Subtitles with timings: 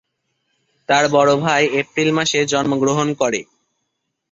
[0.89, 3.41] তার বড় ভাই এপ্রিল মাসে জন্মগ্রহণ করে।